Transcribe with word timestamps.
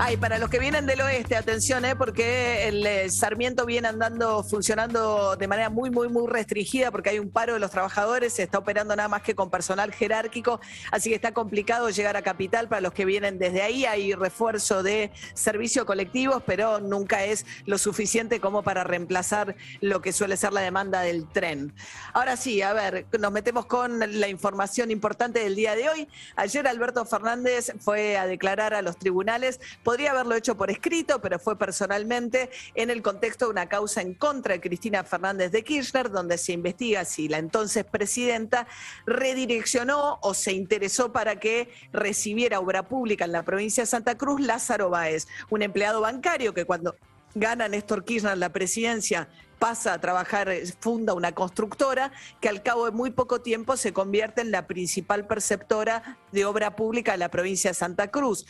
Ay, 0.00 0.16
para 0.16 0.38
los 0.38 0.48
que 0.48 0.60
vienen 0.60 0.86
del 0.86 1.00
oeste, 1.00 1.34
atención, 1.34 1.84
¿eh? 1.84 1.96
porque 1.96 2.68
el 2.68 2.86
eh, 2.86 3.10
Sarmiento 3.10 3.66
viene 3.66 3.88
andando, 3.88 4.44
funcionando 4.44 5.34
de 5.34 5.48
manera 5.48 5.70
muy, 5.70 5.90
muy, 5.90 6.08
muy 6.08 6.28
restringida, 6.28 6.92
porque 6.92 7.10
hay 7.10 7.18
un 7.18 7.32
paro 7.32 7.54
de 7.54 7.58
los 7.58 7.72
trabajadores, 7.72 8.32
se 8.32 8.44
está 8.44 8.58
operando 8.58 8.94
nada 8.94 9.08
más 9.08 9.22
que 9.22 9.34
con 9.34 9.50
personal 9.50 9.92
jerárquico, 9.92 10.60
así 10.92 11.08
que 11.10 11.16
está 11.16 11.34
complicado 11.34 11.90
llegar 11.90 12.16
a 12.16 12.22
Capital 12.22 12.68
para 12.68 12.80
los 12.80 12.92
que 12.92 13.04
vienen 13.04 13.40
desde 13.40 13.60
ahí. 13.60 13.86
Hay 13.86 14.14
refuerzo 14.14 14.84
de 14.84 15.10
servicios 15.34 15.84
colectivos, 15.84 16.44
pero 16.46 16.78
nunca 16.78 17.24
es 17.24 17.44
lo 17.66 17.76
suficiente 17.76 18.38
como 18.38 18.62
para 18.62 18.84
reemplazar 18.84 19.56
lo 19.80 20.00
que 20.00 20.12
suele 20.12 20.36
ser 20.36 20.52
la 20.52 20.60
demanda 20.60 21.00
del 21.00 21.26
tren. 21.26 21.74
Ahora 22.12 22.36
sí, 22.36 22.62
a 22.62 22.72
ver, 22.72 23.06
nos 23.18 23.32
metemos 23.32 23.66
con 23.66 23.98
la 23.98 24.28
información 24.28 24.92
importante 24.92 25.40
del 25.40 25.56
día 25.56 25.74
de 25.74 25.88
hoy. 25.88 26.08
Ayer 26.36 26.68
Alberto 26.68 27.04
Fernández 27.04 27.72
fue 27.80 28.16
a 28.16 28.28
declarar 28.28 28.74
a 28.74 28.82
los 28.82 28.96
tribunales 28.96 29.58
Podría 29.88 30.10
haberlo 30.10 30.34
hecho 30.34 30.54
por 30.54 30.70
escrito, 30.70 31.18
pero 31.18 31.38
fue 31.38 31.56
personalmente 31.56 32.50
en 32.74 32.90
el 32.90 33.00
contexto 33.00 33.46
de 33.46 33.52
una 33.52 33.70
causa 33.70 34.02
en 34.02 34.12
contra 34.12 34.52
de 34.52 34.60
Cristina 34.60 35.02
Fernández 35.02 35.50
de 35.50 35.64
Kirchner, 35.64 36.10
donde 36.10 36.36
se 36.36 36.52
investiga 36.52 37.06
si 37.06 37.26
la 37.26 37.38
entonces 37.38 37.86
presidenta 37.86 38.68
redireccionó 39.06 40.18
o 40.20 40.34
se 40.34 40.52
interesó 40.52 41.10
para 41.10 41.40
que 41.40 41.70
recibiera 41.90 42.60
obra 42.60 42.86
pública 42.86 43.24
en 43.24 43.32
la 43.32 43.44
provincia 43.44 43.84
de 43.84 43.86
Santa 43.86 44.18
Cruz 44.18 44.42
Lázaro 44.42 44.90
Báez, 44.90 45.26
un 45.48 45.62
empleado 45.62 46.02
bancario 46.02 46.52
que 46.52 46.66
cuando 46.66 46.94
gana 47.34 47.66
Néstor 47.66 48.04
Kirchner 48.04 48.36
la 48.36 48.52
presidencia 48.52 49.30
pasa 49.58 49.94
a 49.94 50.00
trabajar, 50.00 50.48
eh, 50.48 50.64
funda 50.80 51.14
una 51.14 51.32
constructora 51.32 52.12
que 52.40 52.48
al 52.48 52.62
cabo 52.62 52.86
de 52.86 52.92
muy 52.92 53.10
poco 53.10 53.40
tiempo 53.40 53.76
se 53.76 53.92
convierte 53.92 54.40
en 54.40 54.50
la 54.50 54.66
principal 54.66 55.26
perceptora 55.26 56.18
de 56.32 56.44
obra 56.44 56.76
pública 56.76 57.12
de 57.12 57.18
la 57.18 57.30
provincia 57.30 57.70
de 57.70 57.74
Santa 57.74 58.08
Cruz, 58.08 58.46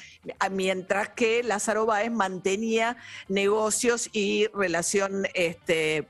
mientras 0.51 1.11
que 1.11 1.43
Lázaro 1.43 1.87
Báez 1.87 2.11
mantenía 2.11 2.97
negocios 3.29 4.11
y 4.13 4.47
relación 4.55 5.27
este, 5.35 6.07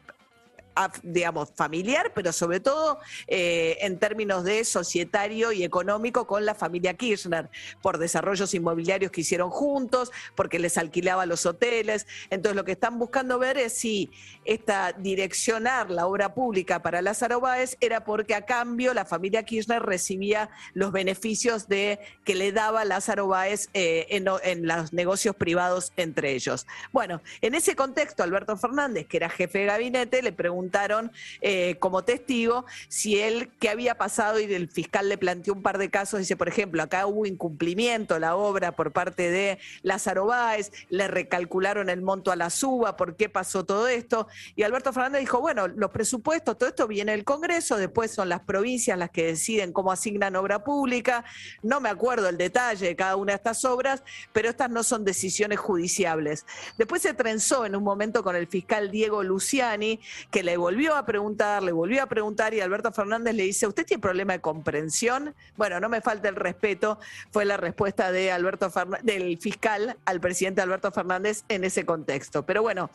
digamos, 1.03 1.53
familiar, 1.55 2.13
pero 2.15 2.33
sobre 2.33 2.61
todo 2.61 2.99
eh, 3.27 3.79
en 3.81 3.99
términos 3.99 4.45
de 4.45 4.65
societario 4.65 5.53
y 5.53 5.65
económico 5.65 6.27
con 6.27 6.45
la 6.45 6.55
familia 6.55 6.95
Kirchner, 6.95 7.51
por 7.83 7.99
desarrollos 7.99 8.55
inmobiliarios 8.55 9.11
que 9.11 9.23
hicieron 9.23 9.51
juntos, 9.51 10.13
porque 10.35 10.59
les 10.59 10.79
alquilaba 10.79 11.27
los 11.27 11.47
hoteles. 11.47 12.07
Entonces 12.31 12.57
lo 12.57 12.65
que 12.65 12.73
están 12.73 12.99
buscando 12.99 13.39
ver 13.39 13.59
es 13.59 13.73
si 13.73 14.11
esta 14.45 14.93
direccionar 14.93 15.91
la 15.91 16.07
obra 16.07 16.35
pública 16.35 16.83
para 16.83 17.03
Lázaro 17.03 17.41
Báez 17.41 17.77
era 17.81 18.05
porque 18.05 18.35
a 18.35 18.45
cambio 18.45 18.95
la 18.95 19.05
familia 19.05 19.43
Kirchner 19.43 19.83
recibía 19.83 20.51
los 20.75 20.93
beneficios 20.93 21.69
de 21.69 21.99
que 22.25 22.35
le 22.35 22.53
daba 22.53 22.85
Lázaro 22.85 23.27
Báez 23.27 23.69
eh, 23.75 24.07
en, 24.11 24.27
en 24.43 24.67
los 24.67 24.93
negocios 24.93 25.37
privados 25.37 25.93
entre 25.97 26.33
ellos. 26.33 26.67
Bueno, 26.93 27.21
en 27.41 27.55
ese 27.55 27.75
contexto, 27.75 28.23
Alberto 28.23 28.57
Fernández, 28.57 29.07
que 29.07 29.17
era 29.17 29.29
jefe 29.29 29.59
de 29.61 29.67
gabinete, 29.67 30.23
le 30.23 30.33
preguntó 30.33 30.68
preguntaron 30.69 31.13
eh, 31.41 31.77
como 31.79 32.05
testigo 32.05 32.67
si 32.89 33.19
él, 33.19 33.51
qué 33.59 33.71
había 33.71 33.97
pasado 33.97 34.39
y 34.39 34.53
el 34.53 34.69
fiscal 34.69 35.09
le 35.09 35.17
planteó 35.17 35.55
un 35.55 35.63
par 35.63 35.79
de 35.79 35.89
casos, 35.89 36.21
dice, 36.21 36.37
por 36.37 36.49
ejemplo, 36.49 36.83
acá 36.83 37.07
hubo 37.07 37.25
incumplimiento 37.25 38.19
la 38.19 38.37
obra 38.37 38.73
por 38.73 38.93
parte 38.93 39.31
de 39.31 39.59
Lázaro 39.83 40.27
Báez, 40.27 40.71
le 40.91 41.09
recalcularon 41.09 41.89
el 41.89 42.03
monto 42.03 42.31
a 42.31 42.37
la 42.37 42.51
suba, 42.51 42.97
¿por 42.97 43.17
qué 43.17 43.31
pasó 43.31 43.65
todo 43.65 43.89
esto? 43.89 44.29
Y 44.57 44.63
Alberto 44.63 44.93
Fernández 44.93 45.21
dijo, 45.21 45.41
bueno, 45.41 45.69
los 45.69 45.91
presupuestos, 45.91 46.59
todo 46.59 46.69
esto 46.69 46.87
viene 46.87 47.13
del 47.13 47.25
Congreso, 47.25 47.77
después 47.77 48.11
son 48.11 48.29
las 48.29 48.41
provincias 48.41 48.99
las 48.99 49.11
que 49.11 49.25
deciden 49.25 49.73
cómo 49.73 49.91
asignan 49.91 50.37
obra 50.37 50.65
pública, 50.65 51.25
no 51.63 51.81
me 51.81 51.89
acuerdo 51.89 52.29
el 52.29 52.37
detalle 52.37 52.89
de 52.89 52.97
cada 52.97 53.17
una 53.17 53.33
de 53.33 53.37
estas 53.37 53.65
obras, 53.65 54.03
pero 54.33 54.51
estas 54.51 54.71
no 54.71 54.83
son 54.83 55.05
decisiones 55.05 55.59
judiciables. 55.59 56.45
Después 56.77 57.01
se 57.01 57.15
trenzó 57.15 57.65
en 57.65 57.75
un 57.75 57.83
momento 57.83 58.23
con 58.23 58.37
el 58.37 58.47
fiscal 58.47 58.91
Diego 58.91 59.23
Luciani, 59.23 60.01
que 60.31 60.43
le 60.43 60.57
volvió 60.59 60.97
a 60.97 61.07
preguntar, 61.07 61.63
le 61.63 61.73
volvió 61.73 62.03
a 62.03 62.07
preguntar 62.07 62.53
y 62.53 62.61
Alberto 62.61 62.93
Fernández 62.93 63.35
le 63.35 63.45
dice, 63.45 63.67
¿usted 63.67 63.87
tiene 63.87 64.01
problema 64.01 64.35
de 64.35 64.41
comprensión? 64.41 65.35
Bueno, 65.57 65.81
no 65.81 65.89
me 65.89 66.01
falta 66.01 66.29
el 66.29 66.37
respeto, 66.37 66.99
fue 67.31 67.45
la 67.45 67.57
respuesta 67.57 68.13
de 68.13 68.31
Alberto 68.31 68.71
del 69.03 69.39
fiscal 69.39 69.97
al 70.05 70.21
presidente 70.21 70.61
Alberto 70.61 70.93
Fernández 70.93 71.45
en 71.49 71.65
ese 71.65 71.87
contexto. 71.87 72.45
Pero 72.45 72.63
bueno, 72.63 72.91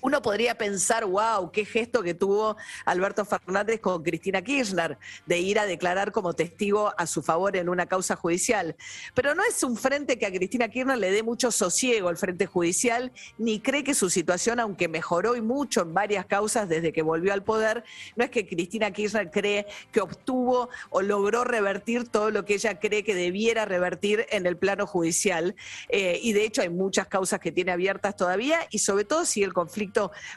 uno 0.00 0.22
podría 0.22 0.56
pensar, 0.56 1.04
wow, 1.04 1.50
qué 1.50 1.64
gesto 1.64 2.02
que 2.02 2.14
tuvo 2.14 2.56
Alberto 2.84 3.24
Fernández 3.24 3.80
con 3.80 4.02
Cristina 4.02 4.42
Kirchner 4.42 4.98
de 5.26 5.38
ir 5.38 5.58
a 5.58 5.66
declarar 5.66 6.12
como 6.12 6.34
testigo 6.34 6.92
a 6.96 7.06
su 7.06 7.22
favor 7.22 7.56
en 7.56 7.68
una 7.68 7.86
causa 7.86 8.16
judicial. 8.16 8.76
Pero 9.14 9.34
no 9.34 9.42
es 9.44 9.62
un 9.62 9.76
frente 9.76 10.18
que 10.18 10.26
a 10.26 10.32
Cristina 10.32 10.68
Kirchner 10.68 10.98
le 10.98 11.10
dé 11.10 11.22
mucho 11.22 11.50
sosiego 11.50 12.08
al 12.08 12.16
frente 12.16 12.46
judicial, 12.46 13.12
ni 13.38 13.60
cree 13.60 13.84
que 13.84 13.94
su 13.94 14.10
situación, 14.10 14.60
aunque 14.60 14.88
mejoró 14.88 15.36
y 15.36 15.40
mucho 15.40 15.82
en 15.82 15.92
varias 15.92 16.26
causas 16.26 16.68
desde 16.68 16.92
que 16.92 17.02
volvió 17.02 17.32
al 17.32 17.42
poder, 17.42 17.84
no 18.16 18.24
es 18.24 18.30
que 18.30 18.46
Cristina 18.46 18.90
Kirchner 18.90 19.30
cree 19.30 19.66
que 19.92 20.00
obtuvo 20.00 20.68
o 20.90 21.02
logró 21.02 21.44
revertir 21.44 22.08
todo 22.08 22.30
lo 22.30 22.44
que 22.44 22.54
ella 22.54 22.78
cree 22.78 23.04
que 23.04 23.14
debiera 23.14 23.64
revertir 23.64 24.26
en 24.30 24.46
el 24.46 24.56
plano 24.56 24.86
judicial. 24.86 25.54
Eh, 25.88 26.18
y 26.22 26.32
de 26.32 26.44
hecho 26.44 26.62
hay 26.62 26.70
muchas 26.70 27.06
causas 27.06 27.40
que 27.40 27.52
tiene 27.52 27.72
abiertas 27.72 28.16
todavía 28.16 28.60
y 28.70 28.78
sobre 28.78 29.04
todo 29.04 29.24
si 29.24 29.42
el 29.42 29.52
conflicto 29.52 29.89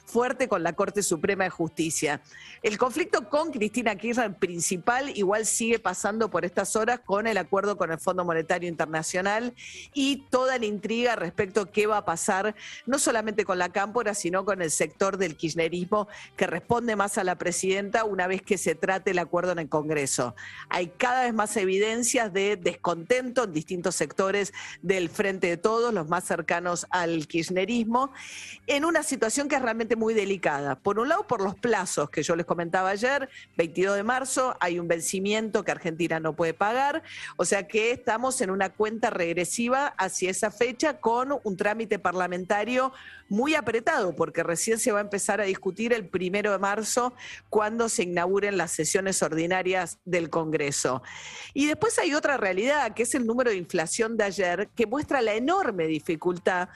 fuerte 0.05 0.47
con 0.47 0.63
la 0.63 0.73
Corte 0.73 1.03
Suprema 1.03 1.43
de 1.43 1.49
Justicia. 1.49 2.21
El 2.61 2.77
conflicto 2.77 3.29
con 3.29 3.51
Cristina 3.51 3.95
Kirchner 3.95 4.33
principal 4.35 5.15
igual 5.17 5.45
sigue 5.45 5.79
pasando 5.79 6.29
por 6.29 6.45
estas 6.45 6.75
horas 6.75 7.01
con 7.05 7.27
el 7.27 7.37
acuerdo 7.37 7.77
con 7.77 7.91
el 7.91 7.99
Fondo 7.99 8.25
Monetario 8.25 8.69
Internacional 8.69 9.53
y 9.93 10.25
toda 10.29 10.57
la 10.57 10.65
intriga 10.65 11.15
respecto 11.15 11.61
a 11.61 11.71
qué 11.71 11.87
va 11.87 11.97
a 11.97 12.05
pasar, 12.05 12.55
no 12.85 12.99
solamente 12.99 13.45
con 13.45 13.57
la 13.57 13.69
cámpora, 13.69 14.13
sino 14.13 14.45
con 14.45 14.61
el 14.61 14.71
sector 14.71 15.17
del 15.17 15.35
kirchnerismo 15.35 16.07
que 16.35 16.47
responde 16.47 16.95
más 16.95 17.17
a 17.17 17.23
la 17.23 17.37
presidenta 17.37 18.03
una 18.03 18.27
vez 18.27 18.41
que 18.41 18.57
se 18.57 18.75
trate 18.75 19.11
el 19.11 19.19
acuerdo 19.19 19.51
en 19.51 19.59
el 19.59 19.69
Congreso. 19.69 20.35
Hay 20.69 20.87
cada 20.87 21.23
vez 21.23 21.33
más 21.33 21.55
evidencias 21.57 22.31
de 22.31 22.57
descontento 22.57 23.43
en 23.43 23.53
distintos 23.53 23.95
sectores 23.95 24.53
del 24.81 25.09
Frente 25.09 25.47
de 25.47 25.57
Todos, 25.57 25.93
los 25.93 26.07
más 26.07 26.23
cercanos 26.23 26.87
al 26.89 27.27
kirchnerismo, 27.27 28.11
en 28.67 28.85
una 28.85 29.03
situación 29.03 29.42
que 29.47 29.55
es 29.55 29.61
realmente 29.61 29.95
muy 29.95 30.13
delicada. 30.13 30.75
Por 30.75 30.99
un 30.99 31.09
lado, 31.09 31.27
por 31.27 31.41
los 31.41 31.55
plazos 31.55 32.09
que 32.09 32.23
yo 32.23 32.35
les 32.35 32.45
comentaba 32.45 32.89
ayer, 32.89 33.29
22 33.57 33.95
de 33.95 34.03
marzo, 34.03 34.55
hay 34.59 34.79
un 34.79 34.87
vencimiento 34.87 35.63
que 35.63 35.71
Argentina 35.71 36.19
no 36.19 36.35
puede 36.35 36.53
pagar, 36.53 37.03
o 37.37 37.45
sea 37.45 37.67
que 37.67 37.91
estamos 37.91 38.41
en 38.41 38.49
una 38.49 38.69
cuenta 38.69 39.09
regresiva 39.09 39.87
hacia 39.97 40.29
esa 40.29 40.51
fecha 40.51 40.99
con 40.99 41.39
un 41.43 41.57
trámite 41.57 41.99
parlamentario 41.99 42.91
muy 43.29 43.55
apretado, 43.55 44.15
porque 44.15 44.43
recién 44.43 44.77
se 44.79 44.91
va 44.91 44.99
a 44.99 45.01
empezar 45.01 45.41
a 45.41 45.45
discutir 45.45 45.93
el 45.93 46.07
primero 46.07 46.51
de 46.51 46.59
marzo 46.59 47.13
cuando 47.49 47.89
se 47.89 48.03
inauguren 48.03 48.57
las 48.57 48.71
sesiones 48.71 49.23
ordinarias 49.23 49.97
del 50.05 50.29
Congreso. 50.29 51.01
Y 51.53 51.65
después 51.65 51.97
hay 51.99 52.13
otra 52.13 52.37
realidad, 52.37 52.93
que 52.93 53.03
es 53.03 53.15
el 53.15 53.25
número 53.25 53.49
de 53.49 53.57
inflación 53.57 54.17
de 54.17 54.25
ayer, 54.25 54.69
que 54.75 54.85
muestra 54.85 55.21
la 55.21 55.33
enorme 55.33 55.87
dificultad 55.87 56.69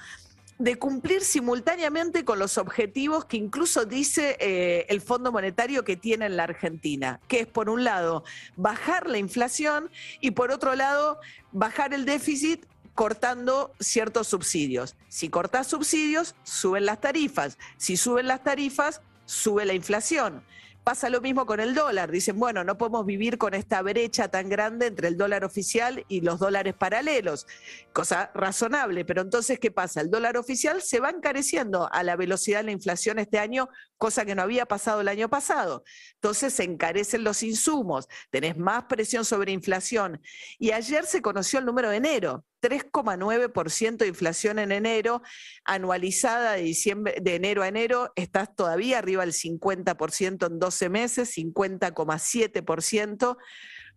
de 0.60 0.78
cumplir 0.78 1.22
simultáneamente 1.22 2.26
con 2.26 2.40
los 2.40 2.58
objetivos 2.58 3.26
que 3.26 3.38
incluso 3.38 3.86
dice 3.86 4.38
eh, 4.40 4.86
el 4.90 5.02
Fondo 5.02 5.32
Monetario 5.32 5.84
que 5.84 5.98
tiene 5.98 6.26
en 6.26 6.38
la 6.38 6.44
Argentina, 6.44 7.20
que 7.28 7.42
es 7.42 7.48
por 7.48 7.70
un 7.70 7.84
lado 7.84 8.24
bajar 8.56 9.08
la 9.08 9.20
inflación 9.20 9.92
y 10.20 10.32
por 10.32 10.52
otro 10.52 10.76
lado 10.76 11.20
bajar 11.52 11.94
el 11.94 12.06
déficit 12.06 12.66
cortando 12.96 13.72
ciertos 13.80 14.28
subsidios. 14.28 14.96
Si 15.08 15.30
cortas 15.30 15.68
subsidios, 15.68 16.34
suben 16.44 16.86
las 16.86 17.00
tarifas. 17.00 17.60
Si 17.78 17.96
suben 17.96 18.28
las 18.28 18.44
tarifas, 18.44 19.02
sube 19.26 19.66
la 19.66 19.74
inflación. 19.74 20.42
Pasa 20.88 21.10
lo 21.10 21.20
mismo 21.20 21.46
con 21.46 21.60
el 21.60 21.76
dólar. 21.76 22.12
Dicen, 22.12 22.40
bueno, 22.40 22.64
no 22.64 22.78
podemos 22.78 23.06
vivir 23.06 23.38
con 23.38 23.54
esta 23.54 23.82
brecha 23.82 24.30
tan 24.30 24.48
grande 24.48 24.86
entre 24.86 25.10
el 25.10 25.18
dólar 25.18 25.44
oficial 25.44 26.06
y 26.08 26.22
los 26.22 26.40
dólares 26.40 26.76
paralelos. 26.76 27.46
Cosa 27.92 28.32
razonable, 28.34 29.04
pero 29.04 29.22
entonces, 29.22 29.60
¿qué 29.60 29.70
pasa? 29.70 30.00
El 30.00 30.10
dólar 30.10 30.38
oficial 30.38 30.82
se 30.82 31.02
va 31.02 31.10
encareciendo 31.10 31.90
a 31.92 32.04
la 32.04 32.16
velocidad 32.16 32.60
de 32.60 32.68
la 32.68 32.72
inflación 32.72 33.20
este 33.20 33.38
año, 33.38 33.68
cosa 33.98 34.26
que 34.26 34.36
no 34.36 34.42
había 34.42 34.66
pasado 34.66 35.02
el 35.02 35.08
año 35.08 35.30
pasado. 35.30 35.84
Entonces 36.16 36.54
se 36.54 36.64
encarecen 36.64 37.24
los 37.24 37.44
insumos, 37.44 38.08
tenés 38.30 38.58
más 38.58 38.86
presión 38.86 39.26
sobre 39.26 39.52
inflación. 39.52 40.22
Y 40.60 40.72
ayer 40.72 41.06
se 41.06 41.22
conoció 41.22 41.60
el 41.60 41.66
número 41.66 41.90
de 41.90 41.98
enero. 41.98 42.46
3,9% 42.62 43.98
de 43.98 44.08
inflación 44.08 44.58
en 44.58 44.72
enero, 44.72 45.22
anualizada 45.64 46.54
de, 46.54 46.76
de 47.22 47.36
enero 47.36 47.62
a 47.62 47.68
enero, 47.68 48.12
estás 48.16 48.56
todavía 48.56 48.98
arriba 48.98 49.24
del 49.24 49.34
50% 49.34 50.48
en 50.48 50.60
12 50.60 50.90
meses, 50.90 51.38
50,7%, 51.38 53.38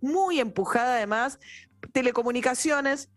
muy 0.03 0.41
empujada 0.41 0.97
además, 0.97 1.39
telecomunicaciones, 1.93 3.09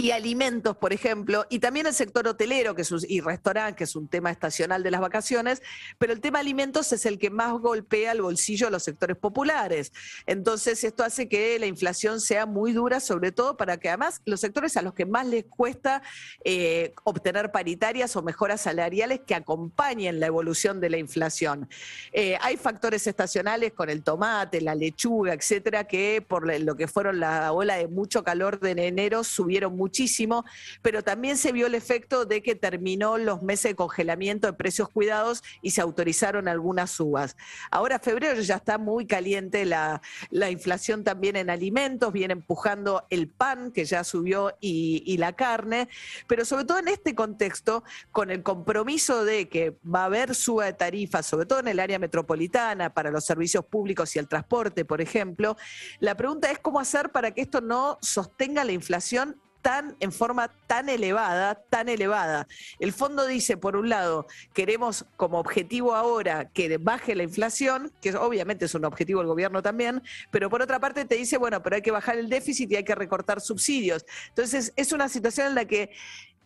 y 0.00 0.12
alimentos, 0.12 0.76
por 0.76 0.92
ejemplo, 0.92 1.44
y 1.50 1.58
también 1.58 1.88
el 1.88 1.92
sector 1.92 2.28
hotelero 2.28 2.72
que 2.76 2.82
es 2.82 2.94
y 3.08 3.20
restaurante, 3.20 3.78
que 3.78 3.82
es 3.82 3.96
un 3.96 4.06
tema 4.06 4.30
estacional 4.30 4.84
de 4.84 4.92
las 4.92 5.00
vacaciones, 5.00 5.60
pero 5.98 6.12
el 6.12 6.20
tema 6.20 6.38
alimentos 6.38 6.92
es 6.92 7.04
el 7.04 7.18
que 7.18 7.30
más 7.30 7.50
golpea 7.54 8.12
el 8.12 8.22
bolsillo 8.22 8.68
de 8.68 8.70
los 8.70 8.84
sectores 8.84 9.16
populares. 9.16 9.92
Entonces, 10.24 10.84
esto 10.84 11.02
hace 11.02 11.28
que 11.28 11.58
la 11.58 11.66
inflación 11.66 12.20
sea 12.20 12.46
muy 12.46 12.72
dura, 12.72 13.00
sobre 13.00 13.32
todo 13.32 13.56
para 13.56 13.78
que 13.78 13.88
además 13.88 14.22
los 14.24 14.38
sectores 14.38 14.76
a 14.76 14.82
los 14.82 14.94
que 14.94 15.04
más 15.04 15.26
les 15.26 15.46
cuesta 15.46 16.00
eh, 16.44 16.94
obtener 17.02 17.50
paritarias 17.50 18.14
o 18.14 18.22
mejoras 18.22 18.60
salariales 18.60 19.22
que 19.26 19.34
acompañen 19.34 20.20
la 20.20 20.26
evolución 20.26 20.80
de 20.80 20.90
la 20.90 20.98
inflación. 20.98 21.68
Eh, 22.12 22.38
hay 22.40 22.56
factores 22.56 23.04
estacionales 23.08 23.72
con 23.72 23.90
el 23.90 24.04
tomate, 24.04 24.60
la 24.60 24.76
lechuga, 24.76 25.34
etcétera, 25.34 25.88
que 25.88 26.24
por 26.24 26.46
lo 26.60 26.76
que 26.76 26.86
fueron 26.86 27.18
la 27.18 27.50
ola 27.50 27.74
de 27.74 27.88
mucho 27.88 28.22
calor 28.22 28.60
de 28.60 28.86
enero 28.86 29.24
subieron 29.24 29.74
mucho 29.74 29.87
muchísimo, 29.88 30.44
pero 30.82 31.02
también 31.02 31.38
se 31.38 31.50
vio 31.50 31.66
el 31.66 31.74
efecto 31.74 32.26
de 32.26 32.42
que 32.42 32.54
terminó 32.54 33.16
los 33.16 33.42
meses 33.42 33.70
de 33.70 33.74
congelamiento 33.74 34.46
de 34.46 34.52
precios 34.52 34.90
cuidados 34.90 35.42
y 35.62 35.70
se 35.70 35.80
autorizaron 35.80 36.46
algunas 36.46 36.90
subas. 36.90 37.36
Ahora 37.70 37.98
febrero 37.98 38.38
ya 38.42 38.56
está 38.56 38.76
muy 38.76 39.06
caliente 39.06 39.64
la, 39.64 40.02
la 40.30 40.50
inflación 40.50 41.04
también 41.04 41.36
en 41.36 41.48
alimentos, 41.48 42.12
viene 42.12 42.32
empujando 42.32 43.06
el 43.08 43.28
pan 43.28 43.72
que 43.72 43.86
ya 43.86 44.04
subió 44.04 44.54
y, 44.60 45.02
y 45.06 45.16
la 45.16 45.32
carne, 45.32 45.88
pero 46.26 46.44
sobre 46.44 46.66
todo 46.66 46.78
en 46.78 46.88
este 46.88 47.14
contexto, 47.14 47.82
con 48.12 48.30
el 48.30 48.42
compromiso 48.42 49.24
de 49.24 49.48
que 49.48 49.78
va 49.82 50.02
a 50.02 50.04
haber 50.04 50.34
suba 50.34 50.66
de 50.66 50.74
tarifas, 50.74 51.24
sobre 51.24 51.46
todo 51.46 51.60
en 51.60 51.68
el 51.68 51.80
área 51.80 51.98
metropolitana, 51.98 52.92
para 52.92 53.10
los 53.10 53.24
servicios 53.24 53.64
públicos 53.64 54.14
y 54.14 54.18
el 54.18 54.28
transporte, 54.28 54.84
por 54.84 55.00
ejemplo, 55.00 55.56
la 55.98 56.14
pregunta 56.14 56.50
es 56.50 56.58
cómo 56.58 56.78
hacer 56.78 57.10
para 57.10 57.30
que 57.32 57.40
esto 57.40 57.62
no 57.62 57.96
sostenga 58.02 58.64
la 58.64 58.72
inflación 58.72 59.40
tan 59.68 59.94
en 60.00 60.12
forma 60.12 60.48
tan 60.66 60.88
elevada, 60.88 61.54
tan 61.54 61.90
elevada. 61.90 62.48
El 62.78 62.94
fondo 62.94 63.26
dice, 63.26 63.58
por 63.58 63.76
un 63.76 63.90
lado, 63.90 64.26
queremos 64.54 65.04
como 65.18 65.38
objetivo 65.38 65.94
ahora 65.94 66.48
que 66.48 66.78
baje 66.78 67.14
la 67.14 67.22
inflación, 67.22 67.92
que 68.00 68.16
obviamente 68.16 68.64
es 68.64 68.74
un 68.74 68.86
objetivo 68.86 69.20
del 69.20 69.28
gobierno 69.28 69.60
también, 69.60 70.02
pero 70.30 70.48
por 70.48 70.62
otra 70.62 70.80
parte 70.80 71.04
te 71.04 71.16
dice, 71.16 71.36
bueno, 71.36 71.62
pero 71.62 71.76
hay 71.76 71.82
que 71.82 71.90
bajar 71.90 72.16
el 72.16 72.30
déficit 72.30 72.72
y 72.72 72.76
hay 72.76 72.84
que 72.84 72.94
recortar 72.94 73.42
subsidios. 73.42 74.06
Entonces, 74.30 74.72
es 74.74 74.92
una 74.92 75.06
situación 75.10 75.48
en 75.48 75.54
la 75.54 75.66
que 75.66 75.90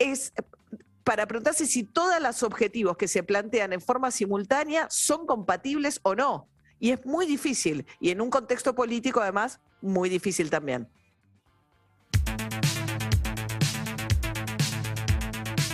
es 0.00 0.32
para 1.04 1.24
preguntarse 1.26 1.64
si 1.66 1.84
todos 1.84 2.20
los 2.20 2.42
objetivos 2.42 2.96
que 2.96 3.06
se 3.06 3.22
plantean 3.22 3.72
en 3.72 3.80
forma 3.80 4.10
simultánea 4.10 4.88
son 4.90 5.28
compatibles 5.28 6.00
o 6.02 6.16
no. 6.16 6.48
Y 6.80 6.90
es 6.90 7.06
muy 7.06 7.26
difícil, 7.26 7.86
y 8.00 8.10
en 8.10 8.20
un 8.20 8.30
contexto 8.30 8.74
político 8.74 9.20
además, 9.20 9.60
muy 9.80 10.08
difícil 10.08 10.50
también. 10.50 10.88